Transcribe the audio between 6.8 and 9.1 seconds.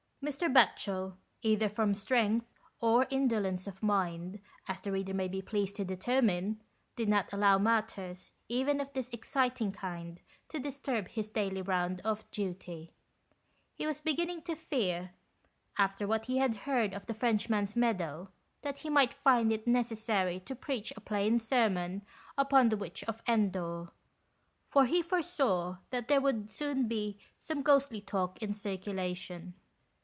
did not allow matters even of this